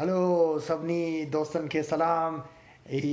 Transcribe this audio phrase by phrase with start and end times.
[0.00, 2.34] هلو سڀني دوستن کي سلام.
[2.88, 3.12] هي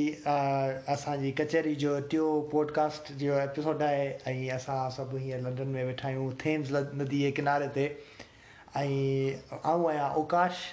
[0.94, 5.86] اسان جي ڪچهري جو ٽيون پاڊڪاسٽ جو ايپيسوڊ آهي ۽ اسان سڀ هيئن لنڊن ۾
[5.90, 6.74] ويٺا آهيون ٿيمس
[7.04, 7.86] ندي جي ڪناري تي.
[8.82, 8.98] ۽
[9.62, 10.66] آئون آهيان اوڪاش.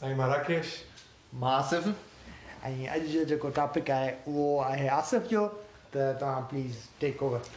[0.00, 0.74] سائين مان راڪيش.
[1.44, 1.88] مان آصف.
[2.72, 5.46] ۽ اڄ جو جيڪو ٽاپڪ آهي اهو آهي آصف جو.
[5.92, 7.50] ته توهان پليز ٽيڪ اوور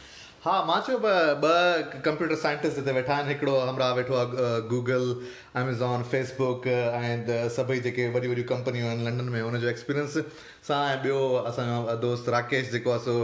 [0.44, 5.02] हा माँ चयो ॿ कंप्यूटर साइंटिस्ट हिते वेठा आहिनि हिकिड़ो हमरा वेठो आहे गूगल
[5.62, 10.16] एमेज़ॉन फेसबुक ऐं सभई जेके वॾियूं वॾियूं कंपनियूं आहिनि लंडन में हुनजो एक्सपीरियंस
[10.68, 11.18] सां ऐं ॿियो
[11.50, 13.16] असांजो दोस्त राकेश जेको आहे सो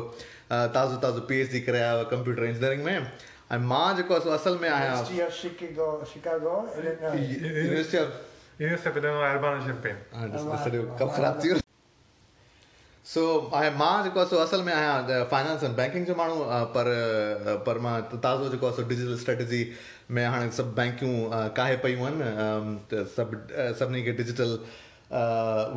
[0.76, 2.96] ताज़ो ताज़ो पी एच डी करे आयो आहे कंप्यूटर इंजीनियरिंग में।
[3.52, 4.96] ऐं माँ जेको आहे सो असल में आहियाँ
[7.16, 8.12] यूनिवर्सिटी ऑफ़
[9.68, 11.65] शैम्पेन सॼो कमु ख़राबु थी वियो।
[13.10, 13.22] سو
[13.56, 16.38] ۽ مان جيڪو آهي سو اصل ۾ آهيان فائنانس اينڊ بينڪنگ جو ماڻهو
[16.76, 16.88] پر
[17.68, 19.60] پر مان تازو جيڪو آهي سو ڊجيٽل سٽريٽجي
[20.18, 21.14] ۾ هاڻي سڀ بينڪيون
[21.58, 23.36] ڪاهي پيون آهن ته سڀ
[23.82, 24.50] سڀني کي ڊجيٽل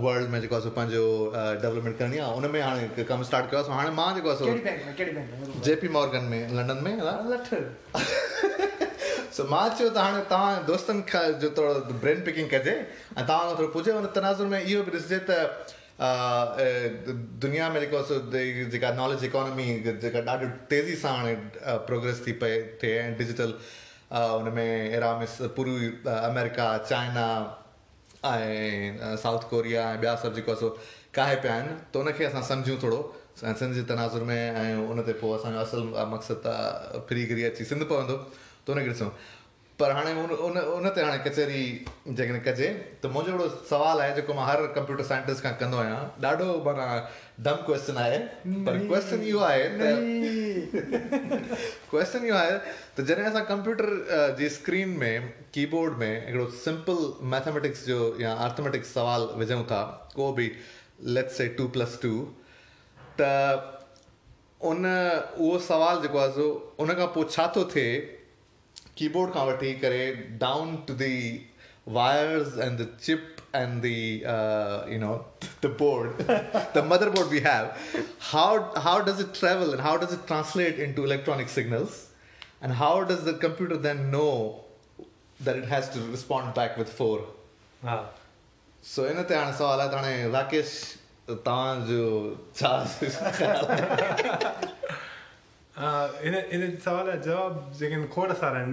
[0.06, 1.06] ورلڊ ۾ جيڪو آهي سو پنهنجو
[1.68, 4.46] ڊولپمينٽ ڪرڻي آهي ان ۾ هاڻي ڪم اسٽارٽ ڪيو آهي هاڻي مان جيڪو آهي سو
[5.68, 6.94] جي پي مارگن ۾ لنڊن ۾
[9.38, 12.80] سو مان چيو ته هاڻي توهان دوستن کان جو ٿورو برين پڪنگ ڪجي ۽
[13.28, 15.38] توهان ٿورو پڇي هن تنازر ۾ اهو به ڏسجي ته
[16.00, 18.02] دنيا ۾ جيڪو
[18.74, 21.36] جيڪا ناليج اڪانامي جيڪا ڏاڍي تيزي سان هاڻي
[21.88, 23.52] پروگريس ٿي پئي ٿئي ۽ ڊجيٽل
[24.12, 27.26] هن ۾ اهڙا مس پوري آمريڪا چائنا
[28.30, 30.70] ۽ سائوٿ ڪوريا ۽ ٻيا سڀ جيڪو سو
[31.18, 33.02] ڪاهي پيا آهن ته ان کي اسان سمجهون ٿورو
[33.42, 35.84] سنڌ جي تنازر ۾۽ ان تي پوءِ اسان جو اصل
[36.16, 36.48] مقصد
[37.10, 38.18] فري گهري اچي سنڌ پوندو
[38.66, 39.12] ته ان کي ڏسون
[39.80, 41.60] پر هاڻي ان ان ان تي هاڻي ڪچهري
[42.18, 42.70] جيڪڏهن ڪجي
[43.04, 46.88] ته منهنجو هڪڙو سوال آهي جيڪو مان هر ڪمپيوٽر سائنٽسٽ کان ڪندو آهيان ڏاڍو معنيٰ
[47.48, 48.18] ڊم ڪوئسچن آهي
[48.66, 49.88] پر ڪوئسچن اهو آهي ته
[51.94, 52.60] ڪوئسچن اهو آهي
[52.98, 53.90] ته جڏهن اسان ڪمپيوٽر
[54.42, 55.14] جي اسڪرين ۾
[55.58, 57.02] ڪي بورڊ ۾ هڪڙو سمپل
[57.38, 59.82] ميٿميٽڪس جو يا آرٿميٽڪس سوال وجهون ٿا
[60.20, 62.16] ڪو به let's see two plus two
[63.24, 63.34] ته
[64.70, 67.92] ان اهو سوال جيڪو آهي سو ان کان پوءِ ڇا ٿو ٿئي
[68.99, 70.03] keyboard खां वठी करे
[70.39, 71.15] down to the
[71.87, 75.25] wires and the chip and the uh, you know
[75.65, 76.19] the board
[76.77, 77.67] the motherboard we have
[78.33, 81.99] how how does it travel and how does it translate into electronic signals
[82.63, 84.65] and how does the computer then know
[85.41, 87.17] that it has to respond back with four
[87.85, 87.99] हा
[88.95, 90.73] so इन ते हाणे सवाल आहे त हाणे राकेश
[91.29, 92.07] तव्हांजो
[92.61, 92.73] छा
[95.80, 98.72] ان ان سوال جا جواب جيڪي کوڙ سارا آهن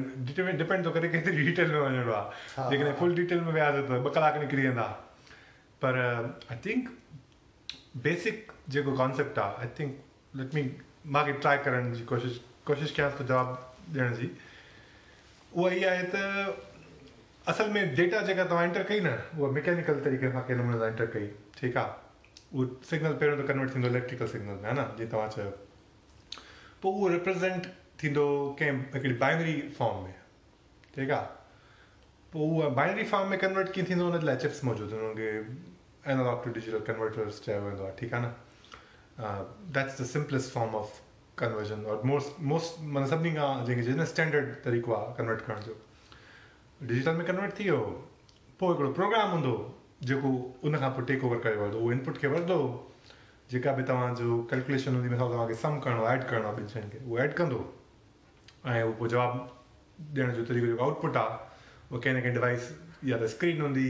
[0.60, 4.14] ڊپينڊ ٿو ڪري ڪيتري ڊيٽيل ۾ وڃڻو آهي جيڪڏهن فل ڊيٽيل ۾ وياسين ته ٻه
[4.16, 4.86] ڪلاڪ نڪري ويندا
[5.84, 6.88] پر آئي ٿنڪ
[8.06, 10.64] بيسڪ جيڪو ڪانسيپٽ آهي آئي ٿنڪ ليٽ مي
[11.16, 12.40] مون کي ٽرائي ڪرڻ جي ڪوشش
[12.70, 13.54] ڪوشش ڪيانس ٿو جواب
[13.98, 14.30] ڏيڻ جي
[15.52, 16.24] اها اها آهي ته
[17.54, 20.88] اصل ۾ ڊيٽا جيڪا توهان اينٽر ڪئي نه اها ميڪينڪل طريقي سان ڪنهن نموني سان
[20.88, 21.30] اينٽر ڪئي
[21.60, 21.94] ٺيڪ آهي
[22.50, 25.54] اهو سگنل پهريون ته ڪنورٽ ٿيندو اليڪٽريڪل سگنل ۾ ها نه جيئن توهان چيو
[26.80, 27.66] پوءِ اهو رپريزينٽ
[28.02, 28.26] ٿيندو
[28.58, 30.12] ڪنهن هڪڙي بائنري فارم ۾.
[30.96, 31.26] ٺيڪ آهي
[32.32, 35.30] پوءِ اها بائنري فارم ۾ ڪنورٽ ڪيئن ٿيندو هن لاءِ چپس موجود آهن هن کي
[36.10, 38.30] اينالاگ ٽو ڊجيٽل ڪنورٽرس چيو ويندو آهي ٺيڪ آهي نه؟
[39.78, 41.00] That's the simplest form of
[41.42, 45.74] conversion اور موسٽ موسٽ معنيٰ سڀني کان جيڪي نه اسٽينڊرڊ طريقو آهي ڪنورٽ ڪرڻ جو.
[46.90, 47.80] ڊجيٽل ۾ ڪنورٽ ٿي ويو
[48.58, 49.56] پوءِ هڪڙو پروگرام هوندو
[50.10, 50.30] جيڪو
[50.62, 52.60] ان کان پوءِ ٽيڪ اوور ڪري وٺندو اهو انپٽ کي وٺندو
[53.50, 56.56] جيڪا به توهان جو ڪيلڪيوليشن هوندي مطلب توهان کي سم ڪرڻو آهي ايڊ ڪرڻو آهي
[56.56, 57.60] ٻن شين کي اهو ايڊ ڪندو.
[58.66, 59.36] ۽ اهو پوءِ جواب
[60.18, 61.36] ڏيڻ جو طريقو جيڪو آئٽپٽ آهي
[61.90, 62.70] اهو ڪنهن نه ڪنهن ڊوائيس
[63.10, 63.88] يا ته اسڪرين هوندي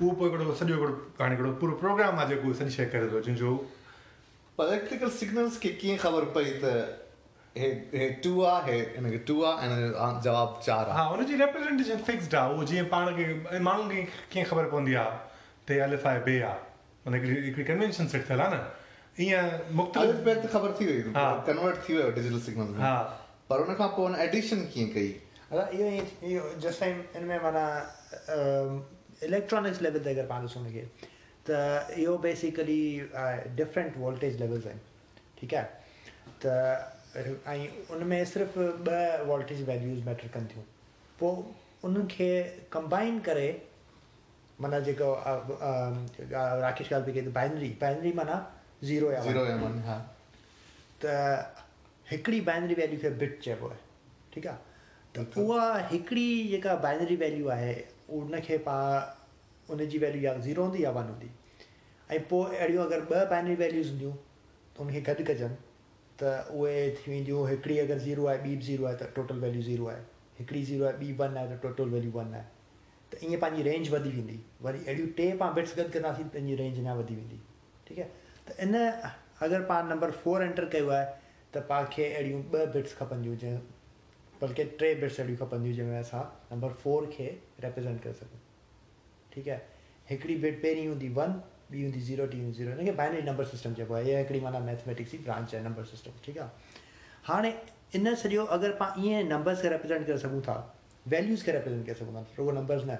[0.00, 3.20] اهو پوءِ هڪڙو سڄو هڪڙو هاڻي هڪڙو پورو پروگرام آهي جيڪو سڄي شيءِ ڪري ٿو
[3.28, 3.52] جنهن جو
[4.64, 6.74] اليڪٽريڪل سگنلس کي ڪيئن خبر پئي ته
[7.60, 9.70] هي هي ٽو آهي هي هن کي ٽو آهي
[10.08, 13.30] ۽ جواب چار ها هن جي رپريزينٽيشن فڪسڊ آهي اهو جيئن پاڻ کي
[13.70, 15.16] ماڻهن کي ڪيئن خبر پوندي آهي
[15.70, 16.60] ته الف آهي بي آهي
[17.06, 18.79] معنيٰ هڪڙي هڪڙي ڪنوينشن سيٽ ٿيل آهي نه
[19.18, 21.26] ائين مختلف آهي ته خبر ٿي وئي ها.
[21.46, 22.94] ڪنورٽ ٿي ويو ڊجيٽل سگنل ۾ ها
[23.48, 25.10] پر ان کان پوءِ هن ايڊشن ڪيئن ڪئي
[25.50, 27.68] اهو ئي اهو جيس تائين هن ۾ معنيٰ
[29.28, 30.84] اليڪٽرانڪس ليول تي اگر پاڻ ڏسون هن کي
[31.48, 31.56] ته
[31.96, 32.80] اهو بيسڪلي
[33.62, 34.80] ڊفرنٽ وولٽيج ليولس آهن
[35.40, 35.68] ٺيڪ آهي
[36.44, 36.52] ته
[37.54, 37.66] ۽
[37.96, 40.70] ان ۾ صرف ٻه وولٽيج ويليوز ميٽر ڪن ٿيون
[41.18, 41.34] پوءِ
[41.88, 42.30] ان کي
[42.78, 43.50] ڪمبائن ڪري
[44.64, 45.10] معنيٰ جيڪو
[46.64, 48.40] راڪيش ڳالهه پئي ڪئي بائنري بائنري معنيٰ
[48.82, 49.96] زيرو يا زيرو يا ون ها
[51.00, 51.12] ته
[52.10, 53.80] هڪڙي بائنري ويليو کي بٽ چئبو آهي
[54.34, 54.60] ٺيڪ آهي
[55.14, 57.74] ته اها هڪڙي جيڪا بائنري ويليو آهي
[58.18, 61.30] ان کي پاڻ ان جي ويليو يا زيرو هوندي يا ون هوندي؟
[62.14, 64.16] ۽ پوءِ اهڙيون اگر ٻه بائنري ويليوز هونديون
[64.74, 65.52] ته ان کي گڏ ڪجن
[66.22, 66.30] ته
[66.60, 69.90] اهي ٿي وينديون هڪڙي اگر زيرو آهي ٻي به زيرو آهي ته ٽوٽل ويليو زيرو
[69.92, 70.02] آهي.
[70.40, 72.44] هڪڙي زيرو آهي ٻي ون آهي ته ٽوٽل ويليو ون آهي.
[73.10, 74.38] ته ائين پنهنجي رينج وڌي ويندي.
[74.64, 77.38] وري اهڙيون ٽي پاڻ بٽس گڏ ڪنداسين پنهنجي رينج اڃا وڌي ويندي.
[77.86, 78.08] ٺيڪ آهي
[78.46, 78.74] ته ان
[79.46, 81.06] اگر پاڻ نمبر فور اينٽر ڪيو آهي
[81.52, 83.60] ته پاڻ کي اهڙيون ٻه بٽس کپنديون جنهن
[84.40, 87.28] بلڪه ٽي بٽس اهڙيون کپنديون جنهن ۾ اسان نمبر فور کي
[87.64, 88.44] رپريزينٽ ڪري سگهون.
[89.32, 89.60] ٺيڪ آهي؟
[90.12, 91.40] هڪڙي بٽ پهرين هوندي ون
[91.72, 94.14] ٻي هوندي زيرو ٽي هوندي زيرو هن کي نمبر سسٽم چئبو آهي.
[94.14, 96.50] اها هڪڙي معنيٰ ميٿميٽڪس جي برانچ آهي نمبر سسٽم ٺيڪ آهي؟
[97.28, 97.52] هاڻي
[97.94, 100.56] ان سڄو اگر پاڻ ائين نمبرس کي رپريزينٽ ڪري سگهون ٿا
[101.14, 102.98] ويليوز کي رپريزينٽ ڪري سگهون ٿا رڳو نمبرس نه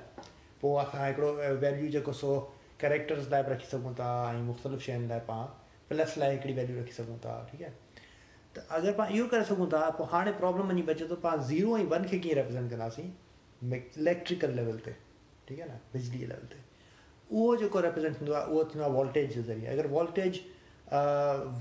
[0.60, 1.28] پوءِ اسان هڪڙو
[1.64, 2.32] ويليو جيڪو سو
[2.80, 5.46] ڪيريڪٽرس لاءِ به رکي سگهون ٿا ۽ مختلف شين لاءِ پاڻ
[5.88, 7.74] پلس لاءِ هڪڙي ويليو رکي سگهون ٿا ٺيڪ آهي
[8.54, 11.76] ته اگر پاڻ اهو ڪري سگهون ٿا پوءِ هاڻي پرابلم وڃي بچي ٿو پاڻ زيرو
[11.80, 13.10] ۽ ون کي ڪيئن رپريزينٽ ڪنداسين؟
[13.62, 14.94] اليڪٽريڪل ليول تي
[15.46, 16.62] ٺيڪ آهي نه؟ بجلي ليول تي.
[17.30, 19.68] اهو جيڪو رپريزينٽ ٿيندو آهي اهو ٿيندو آهي وولٽيج جي ذريعي.
[19.74, 20.40] اگر وولٽيج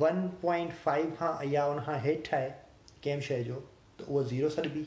[0.02, 2.50] ون پوائنٽ فائيو کان يا ان کان هيٺ آهي
[3.04, 3.62] ڪنهن شيءِ جو
[3.98, 4.86] ته اهو زيرو سڏبي.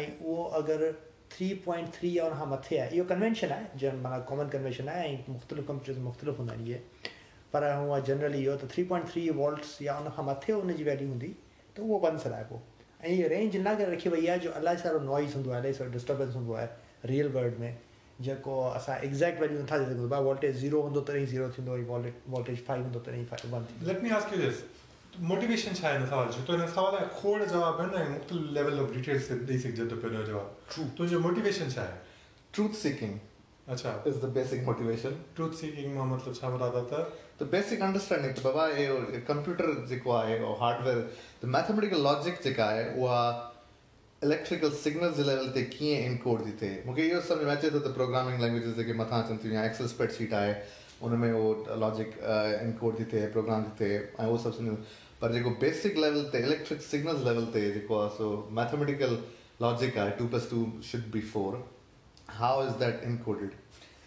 [0.00, 0.86] ۽ اهو اگر
[1.34, 4.88] ٿري پوائنٽ ٿري يا ان کان مٿي آهي اهو ڪنوينشن آهي جن معنيٰ ڪامن ڪنوينشن
[4.94, 6.80] آهي ۽ مختلف ڪمپيوٽرس مختلف هوندا آهن اهي
[7.54, 10.88] پر هونئن جنرلي اهو ته ٿري پوائنٽ ٿري وولٽس يا ان کان مٿي ان جي
[10.90, 11.32] ويليو هوندي
[11.74, 15.02] ته اهو ون سڏائبو ۽ اها رينج ان ڪري رکي وئي آهي جو الائي سارو
[15.10, 17.74] نائز هوندو آهي الائي سارو ڊسٽربنس هوندو آهي ريئل ورلڊ ۾
[18.28, 21.78] جيڪو اسان ايگزيڪٽ ويليو نٿا سگهون وولٽيج زيرو هوندو تڏهن زيرو ٿيندو
[22.36, 23.00] وولٽيج فائيو هوندو
[25.20, 28.50] मोटिवेशन छा आहे हिन सवाल जो तो हिन सवाल जा खोड़ जवाब आहिनि ऐं मुख़्तलिफ़
[28.58, 30.86] लेवल ऑफ़ डिटेल्स ॾेई सघिजे थो पियो जवाब True.
[30.98, 32.04] तुंहिंजो मोटिवेशन छा आहे
[32.54, 32.76] Truth.
[32.82, 33.16] seeking.
[33.68, 35.16] अच्छा is the basic motivation.
[35.36, 37.06] Truth seeking माँ मतिलबु छा मुराद आहे त
[37.40, 38.96] The basic understanding त बाबा इहो
[39.28, 41.00] कंप्यूटर जेको आहे और हार्डवेयर
[41.42, 43.20] द मैथमेटिकल लॉजिक जेका आहे उहा
[44.22, 47.78] इलेक्ट्रिकल सिग्नल जे लेवल ते कीअं इनकोड थी थिए मूंखे इहो सम्झ में अचे थो
[47.78, 50.54] त प्रोग्रामिंग लैंग्वेजिस जेके मथां अचनि थियूं या एक्सेल स्प्रेडशीट आहे
[51.06, 52.14] उन में उहो लॉजिक
[52.62, 54.76] इनकोड थी थिए प्रोग्राम थी थिए ऐं उहो सभु
[55.20, 58.26] پر جيڪو بيسڪ ليول تي اليڪٽرڪ سگنلس ليول تي جيڪو آهي سو
[58.58, 59.14] ميٿميٽڪل
[59.64, 61.54] لاجڪ آهي two plus two should be four
[62.40, 63.54] how is that encoded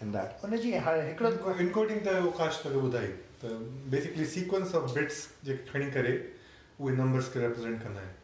[0.03, 3.11] in that ان جي هاڻي هڪڙو انڪوڊنگ ته آڪاش توکي ٻڌائي
[3.41, 3.57] ته
[3.95, 8.15] بيسڪلي سيڪوينس آف بٽس جيڪي کڻي ڪري اهي نمبرس کي رپريزينٽ ڪندا آهن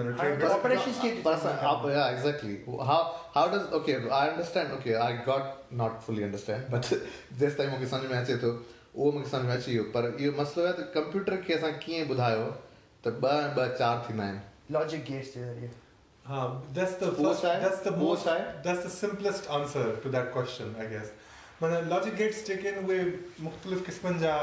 [0.00, 2.52] معنيٰ ٽي هاڻي bits- operations K- But that's not- how- yeah, exactly.
[2.90, 2.98] How
[3.38, 3.96] how does okay?
[4.18, 4.76] I understand.
[4.76, 6.92] Okay, I got not fully understand, but
[7.44, 8.52] this time مون کي سمجهه ۾ اچي ٿو
[8.94, 9.84] اهو مون کي سمجهه ۾ اچي ويو.
[9.92, 12.48] پر اهو مسئلو آهي ته ڪمپيوٽر کي اسان ڪيئن ٻڌايو
[13.02, 14.40] ته ٻه ۽ ٻه چار ٿيندا آهن.
[14.76, 15.70] لاجڪ گيٽس جي ذريعي
[16.30, 20.12] هان، that's the first, that's the وو most, ڇا آهي؟ that's the simplest answer to
[20.16, 21.08] that question, I guess.
[21.62, 23.00] معنيٰ لاجڪ گيٽس جيڪي آهن اهي
[23.48, 24.34] مختلف قسمن جا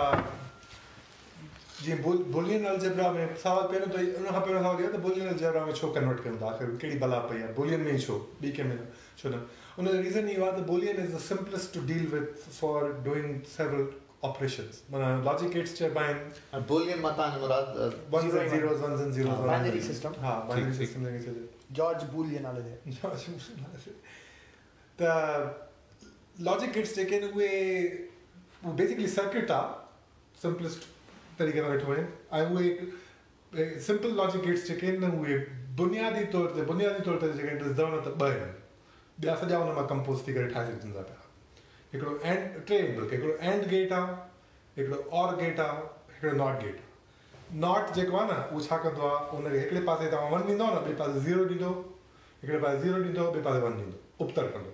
[1.83, 5.27] جيئن بل بلين الجيبرا ۾ سوال پهريون ته ان کان پهريون سوال اهو ته بلين
[5.33, 8.17] الجيبرا ۾ ڇو ڪنورٽ ڪيون ٿا؟ آخر ڪهڙي بلا پئي آهي؟ بلين ۾ ئي ڇو؟
[8.41, 8.85] ٻي ڪنهن ۾
[9.21, 9.39] ڇو نه؟
[9.77, 13.49] ان جو ريزن اهو آهي ته Boolean is the simplest to deal with for doing
[13.55, 13.85] several
[14.23, 14.83] operations.
[14.91, 16.19] Logic gates turbine.
[16.67, 18.11] Boolean mata है मुराद.
[18.11, 19.39] Ones and zeros, ones and zeros.
[19.45, 20.13] Binary system.
[20.25, 21.47] हाँ, binary system लेंगे चलिए.
[21.79, 22.73] George Boolean वाले थे.
[22.99, 23.91] George Boolean वाले थे.
[24.97, 25.13] The
[26.49, 27.49] logic gates taken हुए
[28.75, 29.61] basically circuit आ
[30.43, 30.87] simplest
[31.39, 32.07] तरीके ना बैठो हैं.
[32.33, 32.65] आए हुए
[33.89, 35.39] simple logic gates taken हुए
[35.77, 38.39] बुनियादी तौर ते बुनियादी तौर ते जगह इंटरेस्ट दावना तब बाय.
[39.21, 41.19] ॿिया सॼा हुन माँ कंपोज़ थी करे ठाहे सघजनि था पिया
[41.93, 45.81] هڪڙو اينڊ ٽي بلڪه هڪڙو اينڊ گيٽ آهي هڪڙو اور گيٽ آهي
[46.15, 46.77] هڪڙو ناٽ گيٽ
[47.63, 50.65] ناٽ جيڪو آهي نه اهو ڇا ڪندو آهي؟ ان کي هڪڙي پاسي توهان ون ڏيندو
[50.73, 51.69] نه ٻئي پاسي زيرو ڏيندو.
[52.43, 53.97] هڪڙي پاسي زيرو ڏيندو ٻئي پاسي ون ڏيندو.
[54.25, 54.71] اپتر ڪندو.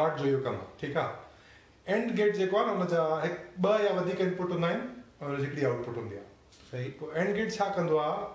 [0.00, 3.34] ناٽ جو اهو ڪم آهي ٺيڪ آهي؟ اينڊ گيٽ جيڪو آهي نه هن جا هڪ
[3.66, 4.80] ٻه يا وڌيڪ انپٽ هوندا آهن
[5.20, 6.26] ۽ هن جي هڪڙي آئٽپٽ هوندي آهي.
[6.70, 6.90] صحيح.
[6.98, 8.26] پوءِ اينڊ گيٽ ڇا ڪندو آهي؟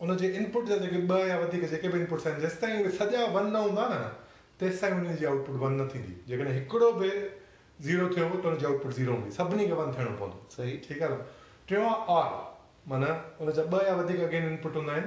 [0.00, 2.92] ان جي انپٽ جا جيڪي ٻه يا وڌيڪ جيڪي به انپٽس آهن جيس تائين اهي
[3.00, 4.00] سڄا ون نه هوندا نه
[4.62, 6.14] تيس تائين ان جي آئٽپٽ ون نه ٿيندي.
[6.28, 7.44] جيڪڏهن هڪڙو به
[7.84, 10.38] زيرو ٿيو ته هن جي آئٽپٽ زيرو هوندي سڀني کي ون ٿيڻو پوندو.
[10.56, 11.18] صحيح؟ ٺيڪ آهي نه؟
[11.66, 12.30] ٽيون آهي اور
[12.92, 15.06] معنيٰ ان جا ٻه يا وڌيڪ اگين انپٽ هوندا آهن.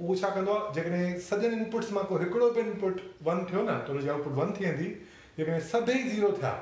[0.00, 3.76] اهو ڇا ڪندو آهي؟ جيڪڏهن سڄن انپٽس مان ڪو هڪڙو به انپٽ ون ٿيو نه
[3.86, 4.88] ته هن جي آئٽپٽ ون ٿي ويندي
[5.36, 6.52] جيڪڏهن سڀئي زيرو ٿيا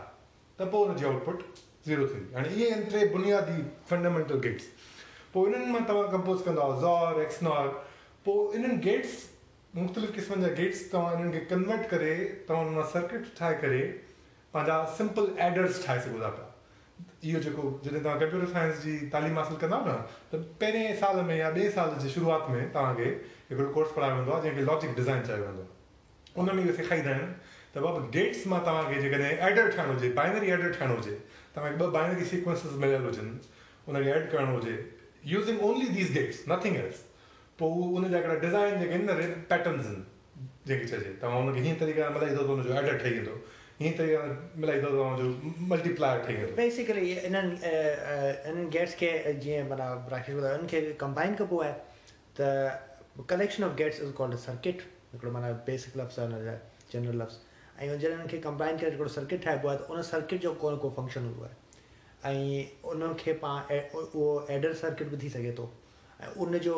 [0.59, 2.35] ته پوءِ هن جي آئٽپٽ زيرو ٿيندي.
[2.35, 3.59] هاڻي اهي آهن ٽي بنيادي
[3.93, 4.69] فنڊامينٽل گيٽس
[5.33, 7.73] پوءِ انهن مان توهان ڪمپوز ڪندا زار ايڪس نار
[8.27, 9.17] پوءِ انهن گيٽس
[9.79, 12.13] مختلف قسمن جا گيٽس توهان انهن کي ڪنورٽ ڪري
[12.51, 13.83] توهان ان مان سرڪٽ ٺاهي ڪري
[14.53, 16.47] پنهنجا سمپل ايڊريس ٺاهي سگهو ٿا پيا.
[17.25, 19.97] اهو جيڪو جڏهن توهان ڪمپيوٽر سائنس جي تعليم حاصل ڪندا نه
[20.31, 23.09] ته پهرين سال ۾ يا ٻئي سال جي شروعات ۾ توهان کي
[23.51, 25.73] هڪڙو ڪورس پڙهايو ويندو آهي جنهن کي لاجڪ ڊزائن چيو ويندو آهي.
[26.37, 27.35] ان ۾ اهو سيکاريندا آهن
[27.75, 31.17] ته بابا گيٽس مان توهان کي جيڪڏهن ايڊر ٺاهڻو هجي بائنري ايڊر ٺاهڻو هجي
[31.55, 33.29] توهان کي ٻه بائنري سيڪوينسس مليل هجن
[33.87, 34.77] ان کي ايڊ ڪرڻو هجي
[35.35, 37.05] using only these gates nothing else
[37.61, 39.15] پوءِ اهو ان جا هڪڙا ڊزائن جيڪي آهن نه
[39.53, 40.03] پيٽرنس آهن
[40.73, 43.37] جيڪي چئجي توهان هن کي هيئن طريقي سان ملائيندو ته هن جو ايڊر ٺهي ويندو
[43.81, 45.27] هيئن طريقي سان ملائيندو ته توهان جو
[45.73, 49.11] ملٽيپلاير ٺهي ويندو بيسڪلي انهن انهن گيٽس کي
[49.45, 51.75] جيئن معنيٰ راڪيش ٻڌايو انهن کي ڪمبائن ڪبو آهي
[52.41, 52.49] ته
[53.33, 54.83] collection of gates is called circuit
[55.15, 56.57] هڪڙو معنيٰ بيسڪ لفظ آهي
[56.95, 57.39] جنرل لفظ
[57.87, 60.91] ۽ جڏهن ڪمبائن ڪري هڪڙو سرڪٽ ٺاهبو آهي ته ان سرڪٽ جو ڪو نه ڪو
[61.01, 61.57] فنڪشن هوندو آهي
[62.23, 65.69] ۽ ان کي پاڻ اهو ايڊر سرڪٽ به ٿي سگهي ٿو
[66.27, 66.75] ۽ ان جو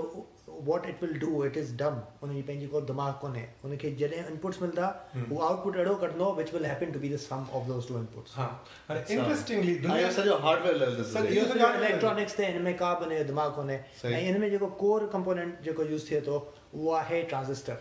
[0.68, 3.90] what it will do it is dumb ان جي پنهنجي ڪو دماغ ڪونهي ان کي
[4.00, 4.88] جڏهن انپٽس ملندا
[5.20, 8.36] اهو آئٽپٽ اهڙو ڪڍندو which will happen to be the sum of those two inputs
[8.38, 8.50] هان.
[8.88, 9.14] اڇا.
[9.14, 11.84] انٽريسٽنگلي ۽ دنيا اهو سڄو هارڊويئر ليول سر، تي اهو ته ڳالهه آهي.
[11.84, 13.78] اليڪٽرانڪس تي هن ۾ ڪا به هن جو دماغ ڪونهي.
[14.10, 17.78] ۽ هن ۾ جيڪو ڪور ڪمپونينٽ جيڪو يوز ٿئي ٿو اهو آهي ٽرانزسٽر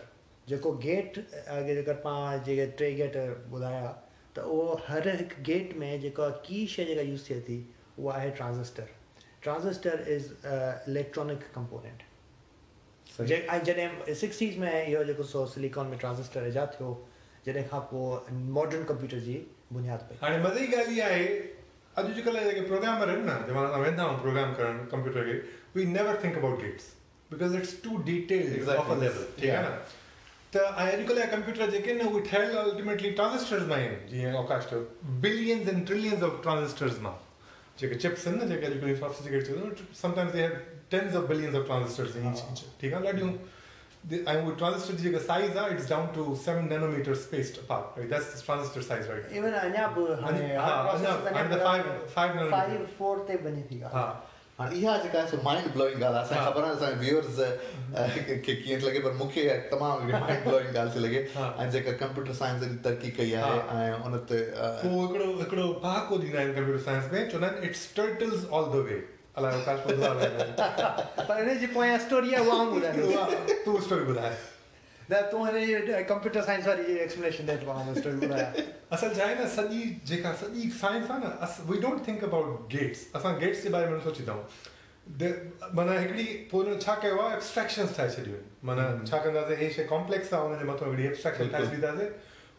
[0.52, 3.92] جيڪو گيٽ اگر جيڪر پاڻ جيڪي ٽي گيٽ ٻڌايا
[4.38, 7.58] ته اهو هر هڪ گيٽ ۾ جيڪا ڪه شيءِ جيڪا يوز ٿئي ٿي
[7.98, 8.88] اها آهي transistor
[9.44, 12.02] transistor is electronic component
[13.30, 16.90] جي ۽ جڏهن سڪسٽيز ۾ اهو جيڪو سو سلڪان ۾ ٽرانزسٽر ايجاد ٿيو
[17.46, 19.38] جڏهن کان پوءِ ماڊرن ڪمپيوٽر جي
[19.78, 21.30] بنياد پئي هاڻي مزي جي ڳالهه اها آهي
[22.02, 25.38] اڄڪلهه جيڪي پروگرامر آهن نه جنهن مهل اسان ويندا آهيون پروگرام ڪرڻ ڪمپيوٽر کي
[25.78, 26.92] we never think about gates
[27.30, 29.72] because it's too ٺيڪ آهي نه؟
[30.54, 34.70] ته ۽ اڄڪلهه جا ڪمپيوٽر جيڪي آهن اهي ٺهيل الٽيميٽلي ٽرانزسٽرس مان آهن جيئن اوڪاش
[34.70, 34.84] چيو
[35.26, 37.18] بلينس اينڊ ٽرلينس آف ٽرانزسٽرس مان
[37.79, 39.71] जेके चिप्स आहिनि न जेके अॼुकल्ह सॉफ्टिकेट थियो
[40.01, 40.59] sometimes they have
[40.91, 43.33] tens of billions of transistors in each ठीकु आहे ॾाढियूं
[44.09, 47.99] The- ऐं उहो ट्रांज़िस्टर जी जेका साइज़ आहे it's down to seven nanometer spaced apart
[48.09, 52.51] that's transistor size right even अञा बि हाणे हा, अञा- हाणे त five- five nanometer.
[52.51, 54.05] Five four ते वञे थी ॻाल्हि हा
[54.60, 56.44] هاڻي اها جيڪا آهي مائينڊ بلوئنگ ڳالهه آهي اسان کي.
[56.46, 57.38] خبر آهي اسان جي ويوئرس
[58.46, 61.20] کي ڪيئن ٿي لڳي پر مون کي تمام مائينڊ بلوئنگ ڳالهه ٿي لڳي.
[61.64, 63.58] ۽ جيڪا ڪمپيوٽر سائنس جي ترقي ڪئي آهي.
[63.78, 64.42] ۽ ان تي
[64.82, 68.84] پوءِ هڪڙو هڪڙو پهاڪو ڏيندا آهن ڪمپيوٽر سائنس ۾ چوندا آهن it's turtles all the
[68.90, 69.00] way
[69.40, 69.58] الائي
[71.28, 73.24] پر هن جي پويان اسٽوري آهي اها اها
[73.64, 74.34] تون اسٽوري ٻڌائي
[75.30, 78.52] تون هن جي ڪمپيوٽر سائنس واري ايڪسپلينيشن ڏي تون آئون اسٽوري ٻڌايان
[78.96, 82.74] اصل ڇا آهي نه سڄي جيڪا سڄي سائنس آهي نه as we don't think about
[82.74, 85.34] gates اسان گيٽس جي باري ۾ نه سوچيندا آهيون دي-
[85.78, 89.70] معنيٰ هڪڙي پوءِ هن ڇا ڪيو آهي ايبسٽريڪشنس ٺاهي ڇڏيون آهن معنيٰ ڇا ڪنداسين هي
[89.78, 92.10] شيءِ ڪامپليڪس آهي هن جي مٿان هڪڙي ايبسٽريڪشن ٺاهي ڇڏينداسين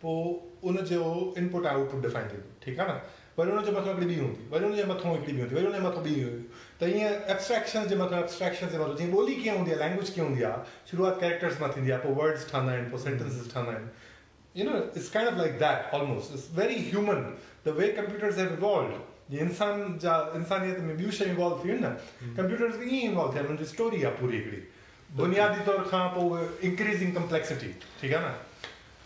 [0.01, 0.21] پوءِ
[0.69, 1.01] ان جو
[1.43, 3.01] انپٽ آئٽپٽ ڊفائن ٿيندو ٺيڪ آهي نه؟
[3.37, 5.65] وري هن جي مٿان هڪڙي ٻي هوندي وري هن جي مٿان هڪڙي ٻي هوندي وري
[5.67, 6.43] هن جي مٿان ٻي هوندي
[6.81, 10.25] ته ائين ايبسٽريڪشن جي مٿان ايبسٽريڪشن جي مٿان جيئن ٻولي ڪيئن هوندي آهي لينگويج ڪيئن
[10.27, 13.91] هوندي آهي شروعات ڪيريڪٽرس مان ٿيندي آهي پوءِ ورڊس ٺهندا آهن پوءِ سينٽينسس ٺهندا آهن
[14.53, 16.33] you know, it's kind of like that almost.
[16.33, 17.37] It's very human.
[17.63, 18.99] The way computers have evolved.
[19.31, 23.31] يي انسان جا انسانيت ۾ ٻيون شيون اوالو ٿيون آهن نه ڪمپيوٽرس به ائين اوالو
[23.33, 24.61] ٿيا آهن هن جي اسٽوري آهي پوري هڪڙي
[25.19, 27.71] بنيادي طور کان پوءِ انڪريزنگ ڪمپليڪسٽي
[28.01, 28.33] ٺيڪ آهي نه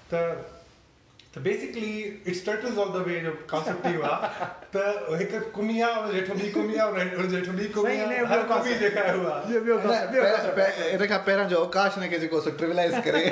[0.10, 0.20] ته
[1.36, 1.88] ته basically
[2.32, 4.84] it's turtles all the way جو ڪانسيپٽ اهو آهي ته
[5.22, 8.04] هڪ ڪمي آهي هن هيٺو ٻي ڪمي آهي هن هن جي هيٺو ٻي ڪمي صحيح،
[8.04, 8.80] ان آهي جو هر ٻيو ڪمي concept.
[8.84, 10.56] ڏيکاريو آهي ٻيو ٻيو نه، concept, ٻيو پهريون- concept.
[10.60, 13.24] پهريون- ان کان پهريون جو اوڪاش هن کي جيڪو سو ٽرولائز ڪري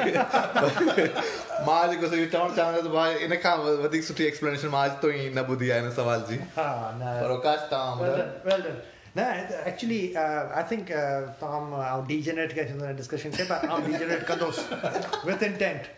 [1.68, 5.34] مان جيڪو سو چوڻ چاهيان ته ڀائي ان کان وڌيڪ سٺي ايڪسپلينيشن مان اڄ تائين
[5.40, 6.68] نه ٻڌي آهي هن سوال جي ها
[7.00, 8.28] نه پر اوڪاش توهان well ٻڌايو.
[8.28, 8.80] done, well done.
[9.16, 9.26] نه
[9.70, 10.86] ايڪچوئلي آئي ٿنڪ
[11.42, 14.64] تمام آئون ڊيجنريٽ کي ٿيندو ڊسڪشن کي پر آئون ڊيجنريٽ ڪندس
[15.28, 15.92] وٿ انٽينٽ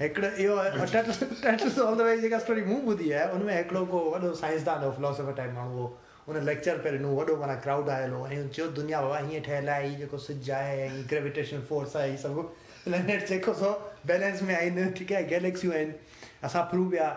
[0.00, 4.02] هڪڙو اهو ٽرٽلس آل دي وي جيڪا اسٽوري مون ٻڌي آهي ان ۾ هڪڙو ڪو
[4.10, 5.88] وڏو سائنسدان هو فلوسفر ٽائيپ ماڻهو هو.
[6.28, 9.68] ان ليڪچر پي ڏنو وڏو معنيٰ ڪرائڊ آيل هو ۽ چيو دنيا بابا هيئن ٺهيل
[9.76, 12.36] آهي هيءَ جيڪو سج آهي ۽ گريوٽيشن فورس آهي هيءَ سڀ.
[12.84, 13.72] پلينيٽ جيڪو سو
[14.12, 15.90] بيلنس ۾ آهن ٺيڪ آهي گيليڪسيون آهن.
[16.50, 17.08] اسان پروو پيا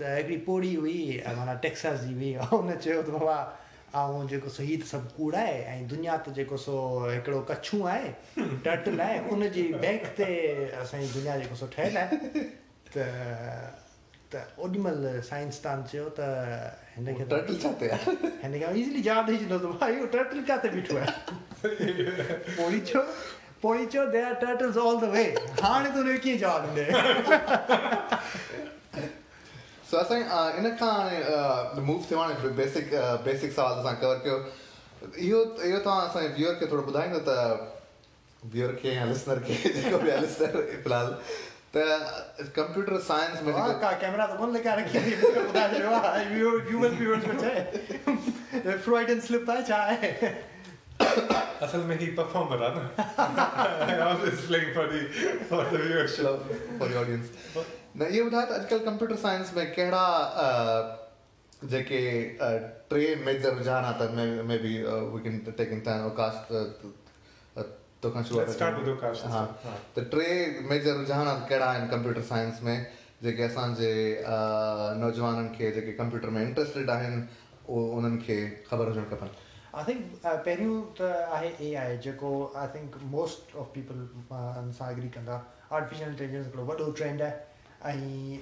[0.00, 3.38] ته هڪڙي پوڙي هئي معنيٰ ٽيڪساس جي هئي هن چيو ته بابا
[3.96, 6.74] ۽ جيڪو سو هيءَ ته سڀ ڪوڙ آهي ۽ دنيا ته جيڪو سو
[7.08, 8.08] هڪڙو ڪڇو آهي
[8.64, 10.26] ٽرٽل آهي ان جي بيڪ تي
[10.80, 12.18] اسان جي دنيا جيڪو سو ٺهيل آهي.
[12.92, 13.04] ته
[14.32, 16.26] ته اوڏي مهل سائنسدان چيو ته
[16.98, 20.06] هن کي ٽرٽل ڇا تي آهي؟ هن کي ايزلي جواب ڏيئي ڇڏيو ته ڀائي اهو
[20.16, 21.12] ٽرٽل ڪٿي بيٺو آهي؟
[22.56, 23.02] پوڙي چيو
[23.62, 25.26] پوڙي چيو they are turtles all the way
[25.62, 26.86] هاڻي تون هن کي ڪيئن جواب ڏيندي
[29.90, 32.86] سو اسان ا، ان کان هاڻي موو ٿيو هاڻي بيسڪ
[33.26, 34.36] بيسڪ سوال اسان ڪور ڪيو
[35.02, 37.36] اهو اهو توهان اسان جي ويوئر کي ٿورو ٻڌائيندو ته
[38.54, 40.52] ويوئر کي يا لسنر کي جيڪو به آهي لسنر
[40.82, 41.08] في الحال.
[41.72, 41.82] ته
[42.58, 45.68] ڪمپيوٽر سائنس ۾ ها، جيڪو ڪا ڪيمرا ته ڪونه لڳائي رکي آهي مون کي ٻڌائي
[45.72, 46.22] ڇڏيو آهي
[46.68, 50.10] هيومن ويوئرس ڪو چئي فرائڊن سلپ آهي ڇا آهي
[51.66, 52.84] اصل ۾ هي پرفارمر آهي نه.
[53.96, 55.00] I was playing for the
[55.50, 56.24] for the viewership.
[56.78, 57.26] For audience
[57.98, 60.02] न इहो ॿुधायो त अॼुकल्ह कंप्यूटर साइंस में कहिड़ा
[61.70, 62.00] जेके
[62.90, 64.74] टे मेजर रुझानात में बि
[65.14, 66.34] we can take in time अवकाश
[68.02, 68.38] तोखां शुरू.
[69.32, 69.42] हा।
[69.96, 70.28] त टे
[70.70, 72.86] मेजर रुझानात कहिड़ा आहिनि कंप्यूटर साइंस में
[73.22, 73.90] जेके असांजे
[75.02, 77.20] नौजवाननि खे जेके कंप्यूटर में इंट्रस्टेड आहिनि
[77.68, 78.38] उहो उन्हनि खे
[78.70, 79.30] ख़बर हुजणु खपनि
[79.78, 82.30] आई थिंक पहिरियों त आहे ए आई जेको
[82.62, 84.06] I think most of people
[84.78, 85.42] सां एग्री कंदा
[85.78, 87.46] आर्टिफिशियल इंटेलिजेंस हिकिड़ो वॾो ट्रेंड आहे
[87.86, 88.38] ۽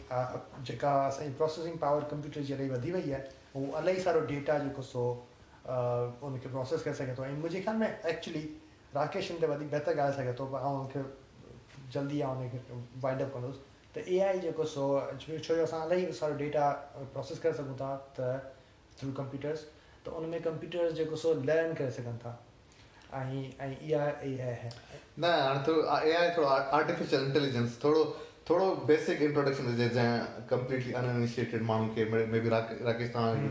[0.68, 3.22] جيڪا اسان جي پروسيسنگ پاور ڪمپيوٽر جي الاهي وڌي وئي آهي
[3.54, 5.02] اهو الاهي سارو ڊيٽا جيڪو سو
[5.68, 7.24] ان کي پروسيس ڪري سگهي ٿو.
[7.24, 8.44] ۽ منهنجي خيال ۾ ايڪچوئلي
[8.98, 11.00] راڪيش هن تي وڌيڪ بهتر ڳالهائي سگهي ٿو پر آئون هن کي
[11.96, 13.60] جلدي آئون هن کي وائنڊ اپ ڪندس.
[13.94, 14.88] ته اي آئي جيڪو سو
[15.26, 16.64] ڇو جو اسان الاهي سارو ڊيٽا
[17.12, 18.40] پروسيس ڪري سگهون ٿا ته
[19.00, 19.64] ٿرو ڪمپيوٽرس
[20.04, 22.36] ته ان ۾ ڪمپيوٽرس جيڪو سو لرن ڪري سگهن ٿا.
[23.16, 24.70] ۽۽ اها اها آهي
[25.24, 28.00] نه هاڻي ٿورو اي آئي ٿورو آرٽيفيشل انٽيليجنس ٿورو
[28.48, 33.46] ٿورو بيسڪ انٽروڊڪشن هجي جنهن ڪمپليٽلي انئنشئيٽيڊ ماڻهو کي ۾ بي راڪيش توهان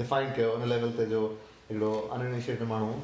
[0.00, 1.20] ڊفائن ڪيو ان ليول تي جو
[1.68, 2.96] هڪڙو انئنشئيٽيڊ ماڻهو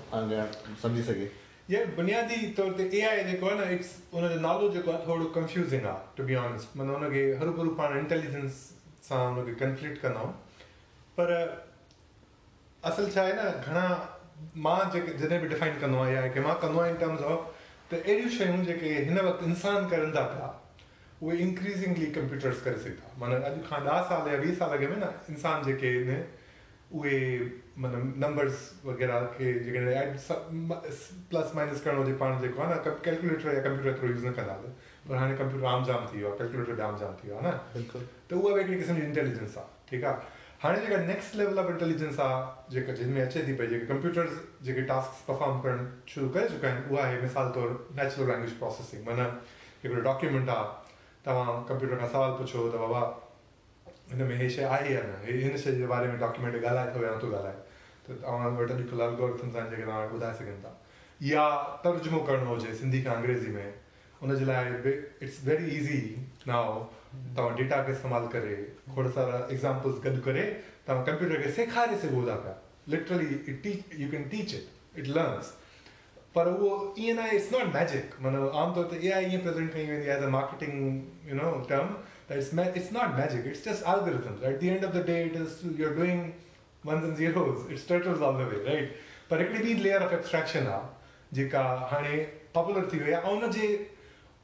[0.82, 1.28] سمجهي سگهي
[1.74, 5.06] يي بنيادي طور تي اي آئي جيڪو آهي نه اٽس ان جو نالو جيڪو آهي
[5.06, 8.60] ٿورو ڪنفيوزنگ آهي ٽو بي آنيسٽ معنيٰ هن کي هرو ڀرو پاڻ انٽيليجنس
[9.08, 10.36] سان هن کي ڪنفلڪٽ ڪندا آهيون
[11.16, 11.32] پر
[12.82, 13.86] اصل ڇا آهي نه گهڻا
[14.68, 17.96] مان جيڪي جڏهن به ڊفائن ڪندو آهيان يا مان ڪندو آهيان ان ٽرمس آف ته
[18.04, 20.28] اهڙيون شيون جيڪي هن وقت انسان ڪرن ٿا.
[20.36, 20.54] پيا
[21.24, 24.96] اهي انڪريزنگلي ڪمپيوٽرس ڪري سگهندا معنيٰ اڄ کان ڏهه سال يا ويهه سال اڳ ۾
[25.02, 26.10] نه انسان جيڪي آهن
[26.96, 27.46] اهي
[27.84, 29.80] معنيٰ نمبرس وغيره کي جيڪي
[31.30, 34.74] پلس مائنس ڪرڻو هجي پاڻ جيڪو آهي نه ڪيلڪيوليٽر يا ڪمپيوٽر ايترو يوز نه ڪندا
[35.08, 37.60] پر هاڻي ڪمپيوٽر عام جام ٿي ويو آهي ڪيلڪيوليٽر جام جام ٿي ويو آهي نه؟
[37.74, 38.06] بلڪل.
[38.28, 40.32] ته اها به هڪڙي قسم جي انٽيليجنس آهي ٺيڪ آهي
[40.64, 44.40] هاڻي جيڪا نيڪسٽ ليول آف انٽيليجنس آهي جيڪا جن ۾ اچي ٿي پئي جيڪي ڪمپيوٽرس
[44.68, 49.08] جيڪي ٽاسڪ پرفارم ڪرڻ شروع ڪري چڪا آهن اها آهي مثال طور نيچرل لينگويج پروسيسنگ
[49.10, 49.30] معنيٰ
[49.84, 50.85] هڪڙو ڊاڪيومينٽ آهي
[51.28, 53.04] توهان ڪمپيوٽر کان سوال پڇو ته بابا
[54.10, 57.02] هن ۾ هي شيءِ آهي يا نه هن شيءِ جي باري ۾ ڊاڪيومينٽ ڳالهائي ٿو
[57.06, 57.56] يا نٿو ڳالهائي
[58.08, 60.70] ته توهان وٽ اڄڪلهه الگورٿمس آهن جيڪي توهان ٻڌائي سگهن ٿا
[61.30, 61.46] يا
[61.86, 63.66] ترجمو ڪرڻو هجي سنڌي کان انگريزي ۾
[64.20, 66.00] ان جي لاءِ اٽس ويري ايزي
[66.52, 66.62] ناءُ
[67.36, 68.56] توهان ڊيٽا کي استعمال ڪري
[68.94, 70.48] کوڙ سارا ايگزامپلس گڏ ڪري
[70.86, 72.56] توهان ڪمپيوٽر کي سيکاري سگهو ٿا پيا
[72.94, 75.54] literally it teach you can teach it it learns
[76.36, 79.72] پر اهو ائين نه آهي اٽس ناٽ ميجڪ معنيٰ عام طور تي اها ائين پريزينٽ
[79.74, 81.94] ڪئي ويندي آهي as a marketing you know term
[82.34, 83.44] it's ma- it's not magic.
[83.48, 86.22] It's just algorithms at the end of the day it is you're doing
[86.88, 87.60] ones and zeros.
[87.74, 88.88] It's turtles all the way right?
[89.28, 91.62] پر هڪڙي ٻي layer of abstraction آهي جيڪا
[91.92, 92.18] هاڻي
[92.56, 93.68] popular ٿي وئي آهي ۽ ان جي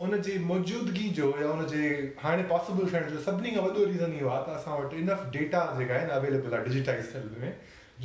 [0.06, 1.82] ان جي موجودگي جو يا ان جي
[2.24, 5.66] هاڻي پاسيبل ٿيڻ جو سڀني کان وڏو ريزن اهو آهي ته اسان وٽ انف ڊيٽا
[5.80, 7.52] جيڪا آهي نه اويليبل آهي ڊجٽائز ٿيل ۾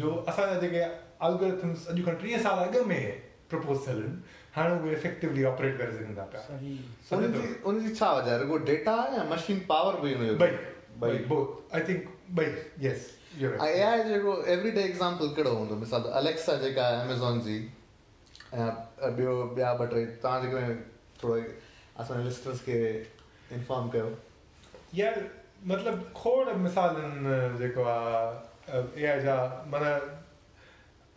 [0.01, 0.83] جو اسان جا جيڪي
[1.29, 3.01] algorithms اڄ کان ٽيهه سال اڳ ۾
[3.49, 4.15] پرپوج ٿيل آهن
[4.55, 8.39] هاڻي اهي افيڪٽولي آپريٽ ڪري سگهن ٿا پيا ان جي ان جي ڇا وجهه آهي
[8.43, 10.57] رڳو ڊيٽا يا مشين پاور به هن جو ٻئي
[11.03, 12.01] ٻئي بوٿ آئي ٿنڪ
[12.39, 12.49] ٻئي
[12.87, 13.07] يس
[13.39, 17.57] ۽ اي آئي جيڪو ايوري ڊي ايگزامپل ڪهڙو هوندو مثال اليڪسا جيڪا آهي ايميزون جي
[18.53, 20.77] ۽ ٻيو ٻيا ٻه ٽي توهان جيڪڏهن
[21.21, 21.35] ٿورو
[22.03, 22.79] اسان جي لسٽرس کي
[23.57, 24.09] انفارم ڪيو.
[25.01, 25.17] يار
[25.73, 29.35] مطلب کوڙ مثال آهن جيڪو آهي اي آئي جا
[29.73, 29.97] معنيٰ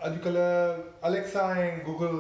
[0.09, 2.15] اڄڪلهه اليڪسا ۽ گوگل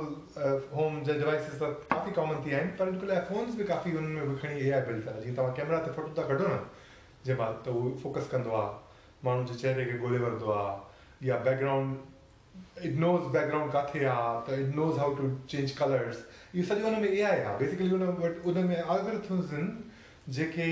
[0.78, 4.16] هوم جا ڊوائسس ته ڪافي ڪامن ٿي ويا آهن پر اڄڪلهه فونس به ڪافي انهن
[4.16, 4.56] ۾ به کڻي
[4.88, 5.20] بلڊ آهي.
[5.22, 6.58] جيئن توهان ڪيمرا تي فوٽو ٿا ڪڍو نه
[7.24, 11.38] جنهن مهل ته اهو فوڪس ڪندو آهي ماڻهو جي چهري کي ڳولهي وٺندو آهي يا
[11.46, 11.90] background
[12.88, 16.86] it knows background ڪٿي آهي ته it knows how to change colours اهو سڄو
[16.88, 17.56] هن ۾ اي آئي آهي.
[17.62, 19.72] بيسڪلي ان وٽ ان ۾ algorithms آهن
[20.40, 20.68] جيڪي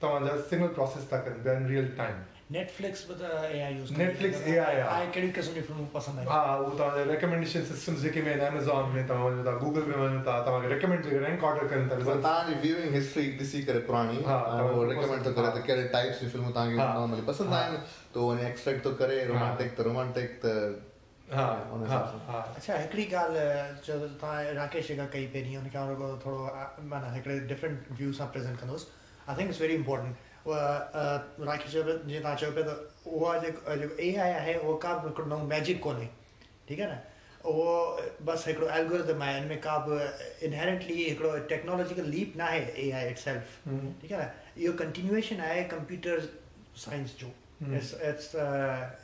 [0.00, 2.18] توهان جا سگنل پروسيس ٿا ڪن ريئل ٽائيم
[2.54, 5.08] نيٽ فلڪس به ته A I uses Netflix AI آهي.
[5.14, 8.44] ڪهڙي قسم جي فلمون پسند آهن ها اهو توهان جا رڪمينڊيشن سسٽمس جيڪي ۾ آهن
[8.46, 11.66] ايميزون ۾ توهان وڃو ٿا گوگل ۾ وڃو ٿا توهان کي ريڪمينڊ جيڪي رينڪ آرڊر
[11.72, 15.24] ڪن ٿا پر توهان جي ويوئنگ هسٽري ڏسي ڪري پراڻي ها، ۽ اهو توهان ريڪمينڊ
[15.28, 16.86] ٿو ڪري ته ڪهڙي ٽائپس جي فلمون توهان کي ها.
[17.00, 17.60] نارملي پسند ها.
[17.64, 17.82] آهن
[18.12, 20.54] ته اهو وڃي ايڪسپيڪٽ ٿو ڪري رومانٽڪ ته رومانٽڪ ته
[21.40, 22.22] ها ان ها حساب سان.
[22.28, 22.40] ها.
[22.60, 26.88] اڇا هڪڙي ڳالهه چيو ته توهان راڪيش جيڪا ڪئي پهرين هن کان رڳو ٿورو ا،
[26.94, 28.88] معنيٰ هڪڙي ڊفرنٽ ويو سان پريزينٽ ڪندس
[29.28, 34.32] I think it's very important जीअं तव्हां चयो पिया त उहा जेको जेको ए आई
[34.40, 36.08] आहे उहो का बि हिकिड़ो नओं मैजिक कोन्हे
[36.68, 36.98] ठीकु आहे न?
[37.48, 37.66] उहो
[38.28, 39.98] बसि हिकिड़ो एल्गोरिदम आहे हिन में का बि
[40.46, 43.68] इनहेरेंटली हिकिड़ो टेक्नोलॉजिकल लीप न आहे ए आई इट सेल्फ
[44.02, 44.30] ठीकु आहे न?
[44.62, 46.28] इहो कंटिन्यूएशन आहे कंप्यूटर
[46.84, 47.30] साइंस जो।
[47.76, 48.32] It's it's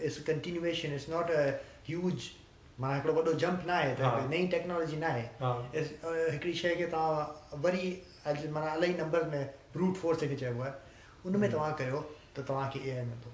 [0.08, 1.42] it's continuation it's not a
[1.88, 2.30] huge
[2.80, 5.24] माना हिकिड़ो वॾो जंप न आहे त नई टेक्नोलॉजी न आहे
[6.30, 7.90] हिकिड़ी शइ खे तव्हां वरी
[8.32, 10.72] अॼु माना इलाही नंबर में ब्रूट फोर्स खे चइबो आहे
[11.24, 12.02] ان ۾ توهان ڪيو
[12.34, 13.30] ته توهان کي اي آئي ملندو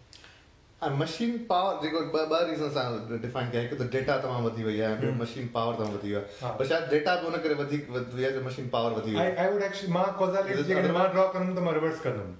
[0.88, 4.62] ۽ مشين پاور جيڪو ٻه ٻه ريزن سان ڊفائن ڪيا هڪ ته ڊيٽا تمام وڌي
[4.68, 5.12] وئي آهي ٻيو.
[5.22, 6.48] مشين پاور تمام وڌي وئي ها.
[6.50, 9.24] آهي پر شايد ڊيٽا به هن ڪري وڌيڪ وڌي آهي جو مشين پاور وڌي وئي
[9.24, 12.32] آئي آهي وڊ ايڪچوئلي مان ڪازالٽي جيڪڏهن مان؟ ڊرا ڪندم ته مان رورس ڪندم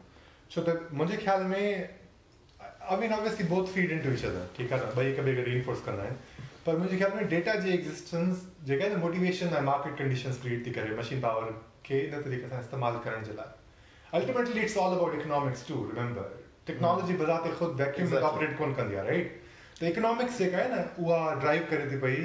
[0.54, 1.62] ڇو ته منهنجي خيال ۾
[2.90, 5.44] I mean obviously both feed into each other ٺيڪ آهي نه؟ ٻئي هڪ ٻئي کي
[5.52, 6.16] ريئنفورس ڪندا آهن
[6.64, 10.64] پر منهنجي خيال ۾ ڊيٽا جي ايگزسٽينس جيڪا آهي نه موٽيويشن ۽ مارڪيٽ ڪنڊيشنس ڪرئيٽ
[10.68, 10.96] ٿي ڪري.
[11.02, 11.52] مشين پاور
[11.88, 13.60] کي ان طريقي سان استعمال ڪرڻ جي لاءِ
[14.14, 18.94] ultimately it's all about economics to remember technology बज़ाते ख़ुदि वैक्यूम में ऑपरेट कोन कंदी
[18.94, 19.40] आहे राइट
[19.81, 22.16] त इकोनॉमिक्स जेका आहे न उहा ड्राइव करे थी पई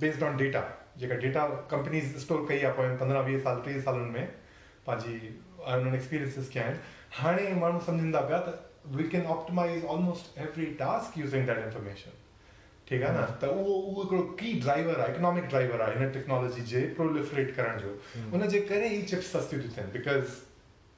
[0.00, 0.62] बेस्ड ऑन डेटा
[0.98, 4.26] जेका डेटा कंपनीज़ स्टोर कई आहे पोइ पंद्रहं वीह साल टीह सालनि में
[4.86, 5.14] पंहिंजी
[5.74, 6.78] उन्हनि एक्सपीरियंसिस कया आहिनि
[7.20, 8.60] हाणे माण्हू सम्झनि था पिया त
[8.96, 12.18] we can optimize almost every task using that information
[12.88, 13.24] ठीकु आहे न?
[13.42, 17.78] त उहो उहो हिकिड़ो की ड्राइवर आहे इकोनॉमिक ड्राइवर आहे हिन टेक्नोलॉजी जे प्रोलिफरेट करण
[17.84, 17.92] जो।
[18.38, 20.34] उनजे करे ई चिप्स सस्तियूं थियूं थियनि because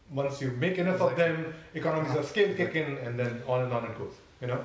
[0.10, 3.74] once you make enough of them, economies of scale kick in, and then on and
[3.74, 4.16] on it goes.
[4.42, 4.62] You know.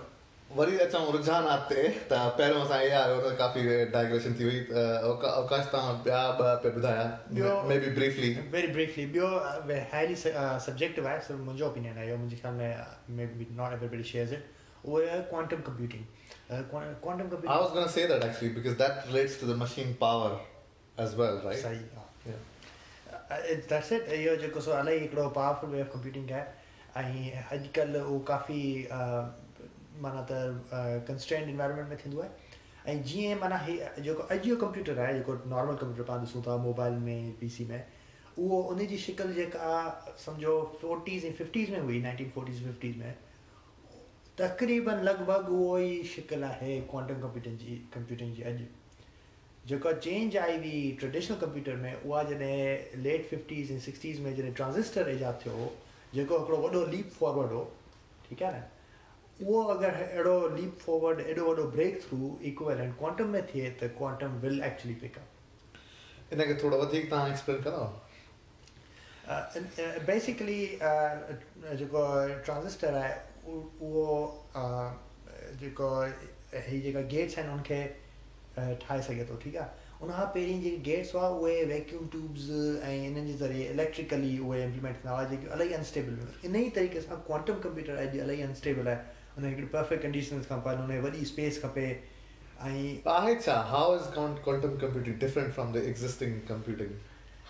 [0.56, 3.62] वरी अचूं रुझानात ते त पहिरियों असां इहा आयो त काफ़ी
[3.94, 7.06] डाइग्रेशन थी वई अवकाश तव्हां ॿिया ॿ पिया ॿुधाया
[7.38, 9.26] ॿियो- maybe briefly very briefly ॿियो
[9.94, 10.14] हाईली
[10.66, 14.44] सब्जेक्टिव आहे सिर्फ़ु मुंहिंजो ओपिनियन आहे इहो मुंहिंजे ख्याल में maybe not everybody shares it
[14.84, 16.04] उहो आहे quantum computing
[16.70, 19.92] quantum I was computing going to say that actually because that relates to the machine
[20.06, 20.30] power
[21.06, 21.62] as well, right?
[21.66, 22.38] सही आहे
[23.31, 26.51] اٽ اهو جيڪو سو الاهي هڪڙو پاورفل وي آف ڪمپيوٽنگ آهي
[27.01, 27.21] ۽
[27.55, 28.61] اڄڪلهه اهو ڪافي
[30.05, 30.39] معنيٰ ته
[31.09, 33.75] ڪنسٽينٽ انوايرمينٽ ۾ ٿيندو آهي ۽ جيئن معنيٰ هي
[34.07, 37.67] جيڪو اڄ جو ڪمپيوٽر آهي جيڪو نارمل ڪمپيوٽر پاڻ ڏسون ٿا موبائل ۾ پي سي
[37.73, 37.81] ۾
[38.37, 39.71] اهو ان جي شڪل جيڪا
[40.25, 43.15] سمجهو فورٽيز ۽ ففٽيز ۾ هئي نائنٽين فورٽيز ففٽيز ۾
[44.43, 48.61] تقريبن لڳ ڀڳ اهو ئي شڪل آهي ڪوانٽم ڪمپيوٽنگ جي ڪمپيوٽنگ جي اڄ
[49.69, 54.53] جيڪا چينج آئي هئي ٽريڊيشنل ڪمپيوٽر ۾ اها جڏهن ليٽ ففٽيز ۽ سڪسٽيز ۾ جڏهن
[54.59, 55.67] ٽرانزسٽر ايجاد ٿيو هو
[56.13, 57.63] جيڪو هڪڙو وڏو ليپ فارورڊ هو
[58.29, 58.63] ٺيڪ آهي نه؟
[59.41, 64.39] اهو اگر اهڙو ليپ فارورڊ ايڏو وڏو بريڪ ٿرو اڪول ڪوانٽم ۾ ٿئي ته quantum
[64.43, 65.29] will actually pick up
[66.33, 67.87] ان کي ٿورو وڌيڪ توهان ايڪسپلين ڪندؤ
[70.11, 70.59] بيسڪلي
[71.79, 72.03] جيڪو
[72.45, 73.13] ٽرانزسٽر آهي
[73.47, 74.05] اهو
[75.63, 75.89] جيڪو
[76.69, 77.81] هي جيڪا گيٽس آهن ان کي
[78.57, 82.49] ठाहे सघे थो ठीकु आहे उनखां पहिरीं जेके गेट्स हुआ उहे वैक्यूम ट्यूब्स
[82.83, 86.69] ऐं इन्हनि जे ज़रिए इलेक्ट्रिकली उहे इम्प्लीमेंट थींदा हुआ जेके इलाही अनस्टेबल हुयूं इन ई
[86.77, 91.25] तरीक़े सां क्वांटम कंप्यूटर अॼु इलाही अनस्टेबल आहे। उन हिकिड़ी परफेक्ट कंडीशन्स खपनि उन वॾी
[91.25, 91.85] स्पेस खपे
[92.61, 93.55] ऐं आहे छा?
[93.69, 96.91] How is quantum computing different from the existing computing?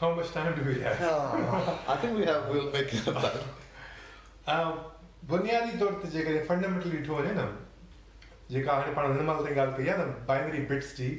[0.02, 1.02] How much time do we have?
[1.94, 3.26] I think we have we'll make it up.
[4.52, 4.78] Um,
[5.30, 7.44] बुनियादी तौर ते जेकॾहिं फंडामेंटली ॾिठो वञे न
[8.54, 11.10] جيڪا هاڻي پاڻ هن مهل تائين ڳالهه ڪئي آهي نه بائنري بٽس جي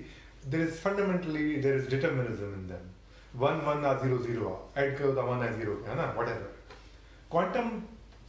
[0.55, 2.89] there is fundamentally there is determinism in them
[3.43, 6.51] one one آهي زيرو زيرو آهي ايڊ ڪيو ته ون آهي زيرو هي نه؟ Whatever
[7.35, 7.71] quantum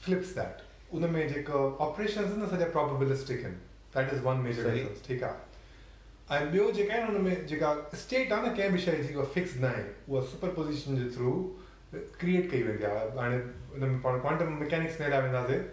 [0.06, 0.62] flips that
[0.98, 3.58] in ۾ جيڪا آپريشن آهن نه سڄا پروبيبلسٽڪ آهن.
[3.96, 4.86] ديٽ از ون ميجر صحيح.
[4.86, 5.38] ڊفرنس ٺيڪ آهي؟
[6.40, 9.14] ۽ ٻيو جيڪا آهي نه هن ۾ جيڪا اسٽيٽ آهي نه ڪنهن به شيءِ جي
[9.14, 9.86] اها فڪس نه آهي.
[10.08, 11.34] اها سپر پوزشن جي ٿرو
[11.94, 13.08] ڪرئيٽ ڪئي ويندي آهي.
[13.22, 13.38] هاڻي
[13.76, 15.64] هن ۾ پاڻ ڪوانٽم ميڪينڪس ۾ هيڏا وينداسين.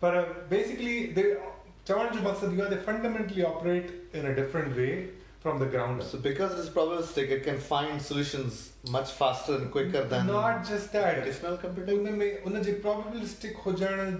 [0.00, 0.14] پر
[0.50, 0.94] basically
[1.87, 4.87] चवण जो मक़सदु इहो आहे त fundamentally operate in a different way
[5.43, 8.57] from the ground so because it is probabilistic it can find solutions
[8.95, 13.57] much faster and quicker than not just that traditional computing उन में उन जे प्रोबेबिलिस्टिक
[13.67, 14.17] हुजण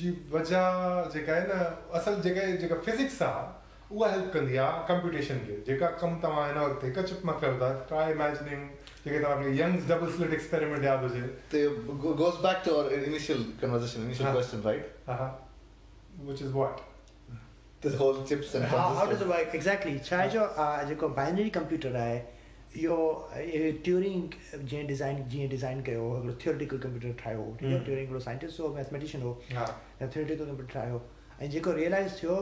[0.00, 1.60] जी वजह जेका आहे न
[1.98, 3.46] असल जेका जेका फिजिक्स आहे
[3.96, 7.54] उहा हेल्प कंदी आहे कंप्यूटेशन खे जेका कमु तव्हां हिन वक़्तु हिकु चिप मां कयो
[7.62, 8.66] था ट्राई इमेजिनिंग
[9.04, 11.62] जेके तव्हांखे यंग्स डबल स्लिट एक्सपेरिमेंट यादि हुजे They,
[12.06, 14.34] go- goes back to our initial conversation initial हाँ.
[14.38, 14.90] question right
[16.17, 16.81] ها وچ از واٽ
[17.85, 19.55] this whole chips and how, how does transistors it work?
[19.59, 19.93] Exactly.
[20.09, 22.19] ڇا آهي جو uh, جيڪو بائنري ڪمپيوٽر آهي
[22.83, 22.99] اهو
[23.39, 24.37] اهو ٽيورنگ
[24.73, 27.83] جيئن ڊزائن جيئن ڊزائن ڪيو هو هڪڙو ٿيورٽڪل ڪمپيوٽر ٺاهيو هو ٺيڪ آهي همم.
[27.89, 29.65] ٽيورنگ هڪڙو سائنٽسٽ هو ميٿميٽشين هو ها
[30.01, 31.01] يا ٿيورٽڪل ڪمپيوٽر ٺاهيو
[31.41, 32.37] ۽ جيڪو ريلائز ٿيو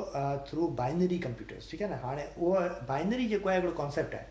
[0.51, 4.27] ٿرو بائنري ڪمپيوٽرس ٺيڪ آهي نه هاڻي اهو بائنري جيڪو آهي هڪڙو ڪانسيپٽ آهي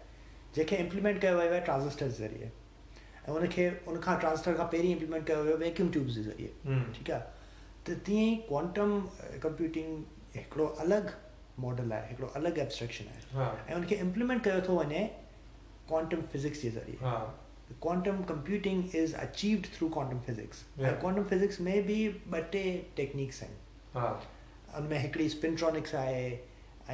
[0.55, 2.49] جنهن کي امپليمينٽ ڪيو ويو آهي ٽرانزسٽر ذريعي
[3.27, 6.51] ۽ ان کي ان کان ٽرانزسٽر کان پهرين امپليمينٽ ڪيو ويو ويڪيوم ٽيوبس جي ذريعي.
[6.95, 7.23] ٺيڪ آهي
[7.91, 8.97] ته تيئن ئي ڪوانٽم
[9.45, 11.13] ڪمپيوٽنگ هڪڙو الڳ
[11.65, 13.23] ماڊل آهي هڪڙو الڳ ايبسٽريڪشن آهي.
[13.69, 15.07] ۽ ان کي امپليمينٽ ڪيو ٿو وڃي
[15.93, 16.99] ڪوانٽم فزڪس جي ذريعي.
[17.87, 20.95] Quantum computing is achieved through quantum physics ۽.
[21.03, 21.99] Quantum physics ۾ به
[22.31, 22.65] ٻه ٽي
[23.01, 23.59] ٽيڪنڪس آهن.
[24.79, 26.25] ان ۾ هڪڙي سپنٽرانڪس آهي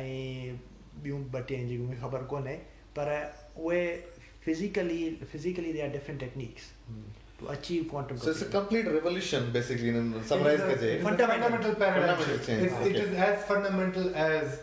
[0.03, 0.57] ۽
[1.03, 2.57] ٻيون ٻه ٽي آهن جيڪي مون کي خبر ڪونهي
[2.99, 3.85] پر اهي
[4.47, 5.01] physically
[5.33, 6.69] physically they are different techniques
[7.40, 10.90] To achieve quantum so it's a complete revolution basically in summarize It is a- kaje
[10.90, 11.46] it is a Fundamental.
[11.46, 12.50] fundamental paradigm Fundamental shift.
[12.50, 13.08] change, It's, It okay.
[13.08, 14.60] is as fundamental as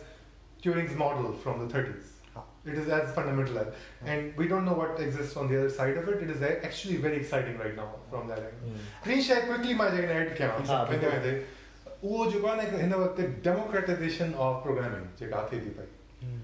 [0.63, 2.07] Turing's model from the 30s.
[2.35, 2.45] Ah.
[2.71, 3.67] It is as fundamental as,
[4.13, 6.23] and we don't know what exists on the other side of it.
[6.27, 8.73] It is a- actually very exciting right now from that angle.
[9.05, 12.65] Three share quickly मां जेकॾहिं add कयां हा, वेंदे बिल्कुलु। वेंदे उहो जेको आहे न
[12.65, 16.35] हिकु हिन वक़्तु डेमोक्रेटाइज़ेशन ऑफ प्रोग्रामिंग जेका थिए थी पई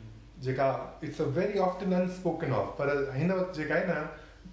[0.47, 0.69] जेका
[1.09, 4.07] it's a very often unspoken of पर हिन वक़्तु जेका आहे न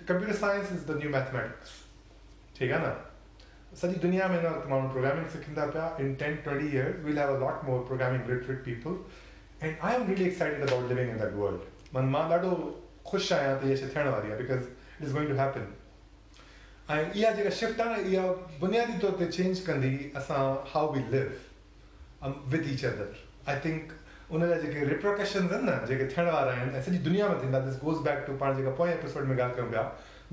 [0.05, 1.77] computer science is the new mathematics
[2.57, 2.95] ٺيڪ آهي نه؟
[3.79, 7.33] سڄي دنيا ۾ هن وقت ماڻهو پروگرامنگ سکندا پيا ان ٽين twenty ايرس will have
[7.35, 8.93] a lot more programming literate people
[9.61, 12.53] and I am really excited about living in that world من مان ڏاڍو
[13.11, 15.67] خوش آهيان ته اها شيءِ ٿيڻ واري آهي because it is going to happen
[16.95, 21.05] ۽ اها جيڪا شفٽ آهي نه اها بنيادي طور تي چينج ڪندي اسان how we
[21.15, 21.23] live
[22.25, 23.91] with each other I think
[24.31, 27.59] उन जा जेके रिप्रोकशन्स आहिनि न जेके थियण वारा आहिनि ऐं सॼी दुनिया में थींदा
[27.67, 29.83] दिस गोज़ बैक टू पाण जेका पोएँ एपिसोड में ॻाल्हि कयूं पिया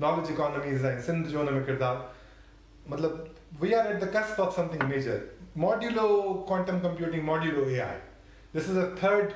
[0.01, 4.55] नॉलेज इकोनॉमीज़ ऐं सिंध जो हुन में किरदारु। मतिलबु we are at the cusp of
[4.55, 5.21] something major
[5.65, 6.07] modulo
[6.47, 7.97] quantum computing modulo A I
[8.53, 9.29] this is a third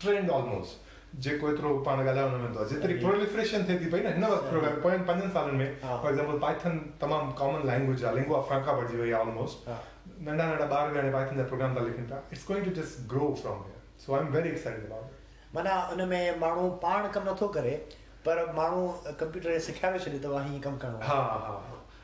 [0.00, 0.82] trend almost
[1.24, 2.94] जेको एतिरो पाण ॻाल्हायो न वेंदो आहे जेतिरी.
[2.98, 7.32] प्रोलिफरेशन थिए थी पई न हिन वक़्तु पोयनि पंजनि सालनि में फॉर एग्ज़ाम्पल पाइथन तमामु
[7.40, 11.36] कॉमन लैंग्वेज आहे लिंगवा फ्रांका बणिजी वई आहे ऑलमोस्ट नंढा नंढा ॿार बि हाणे पाइथन
[11.36, 13.62] जा प्रोग्राम था। लिखनि पिया it's going to just grow from
[13.98, 17.74] so I am very excited about معنيٰ ان ۾ ماڻهو پاڻ ڪم نٿو ڪري
[18.24, 18.82] پر ماڻهو
[19.22, 21.54] ڪمپيوٽر سيکاري ڇڏي ته هيئن ڪم ڪرڻو ها ها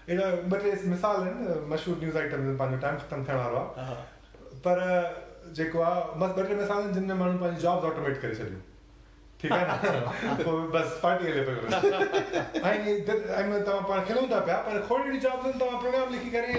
[0.08, 3.96] اهڙا ٻه ٽي مثال آهن مشهور نيوز آئٽم پنهنجو ٽائيم ختم ٿيڻ وارو آهي.
[4.64, 4.82] پر
[5.58, 8.60] جيڪو آهي بس ٻه ٽي مثال آهن جن ۾ ماڻهو پنهنجي جابس آٽوميٽ ڪري ڇڏيون
[9.40, 11.56] ٺيڪ آهي نه پوءِ بس پارٽي هلي پيو
[12.70, 16.14] ۽ دي- ۽۾ توهان پاڻ کلون ٿا پيا پر کوڙ اهڙي جابس آهن توهان پروگرام
[16.14, 16.54] لکي ڪري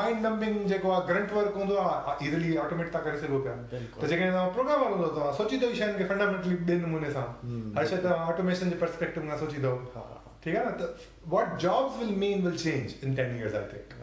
[0.00, 4.00] مائينڊ نمبنگ جيڪو آهي گرنٽ ورڪ هوندو آهي ايزلي آٽوميٽ ٿا ڪري سگهو پيا بلڪل.
[4.00, 7.86] ته جيڪڏهن توهان پروگرام هلندو توهان سوچي اٿو شين کي فنڊامينٽلي ٻئي نموني سان هر
[7.92, 10.06] شيءِ توهان آٽوميشن جي پرسپيڪٽو کان سوچي اٿو ها
[10.44, 10.92] ٺيڪ هي نا تو
[11.36, 13.96] what jobs will mean will change in 10 years i think.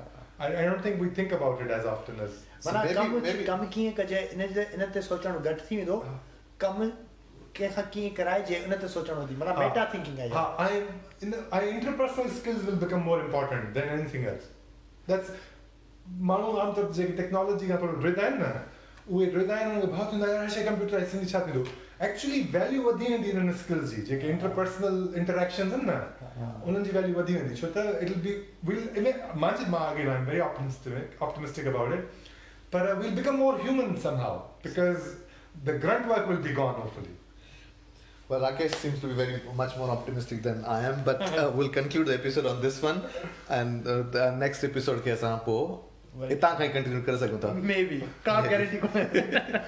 [0.45, 2.33] I, I don't think we think about it as often as
[2.65, 5.99] معنيٰ maybe- ڪم maybe- ڪم ڪيئن ڪجي ان جي ان تي سوچڻ گهٽ ٿي ويندو
[6.07, 6.15] ها.
[6.63, 6.81] ڪم
[8.65, 10.71] उन ते सोचणो वधीक माना हा। मेटा थिंकिंग आहे हाँ, I,
[11.23, 14.47] in the, I, interpersonal skills will become more important than anything else.
[15.07, 15.29] That's
[16.29, 18.49] माण्हू आमतौर जेके टेक्नोलॉजी खां थोरो रिद आहिनि न
[19.09, 21.63] उहे रिद आहिनि उनखे भाउ थींदो आहे हर शइ कंप्यूटर आहे सिंधी छा थींदो
[22.05, 27.15] एक्चुअली वैल्यू वधी वेंदी हिननि स्किल्स जी। जेके इंटरपर्सनल इंटरेक्शंस आहिनि न उन्हनि जी वैल्यू
[27.19, 28.33] वधी वेंदी छो त इट विल बी
[28.69, 29.13] विल
[29.43, 32.03] मुंहिंजे माँ again I am very optimistic optimistic about it
[32.73, 35.11] पर will become more human somehow because
[35.65, 37.17] the grunt work will be gone hopefully
[38.30, 41.70] Well, Rakesh seems to be very much more optimistic than I am, but uh, we'll
[41.76, 43.00] conclude the episode on this one,
[43.48, 45.64] and uh, the next episode खे असां पोइ
[46.20, 49.60] Very- हितां खां ई continue करे सघूं था may be का guarantee कोन्हे